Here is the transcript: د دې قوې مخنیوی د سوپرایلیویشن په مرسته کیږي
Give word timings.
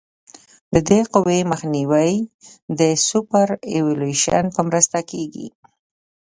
د 0.73 0.75
دې 0.89 0.99
قوې 1.13 1.39
مخنیوی 1.51 2.13
د 2.79 2.81
سوپرایلیویشن 3.07 4.43
په 4.55 4.61
مرسته 4.69 4.97
کیږي 5.11 5.47